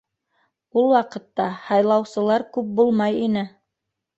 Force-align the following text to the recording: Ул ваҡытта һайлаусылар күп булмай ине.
Ул 0.81 0.87
ваҡытта 0.91 1.45
һайлаусылар 1.67 2.47
күп 2.57 2.75
булмай 2.81 3.23
ине. 3.29 3.45